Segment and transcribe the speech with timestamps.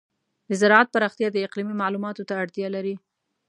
[0.49, 2.95] د زراعت پراختیا د اقلیمي معلوماتو ته اړتیا لري.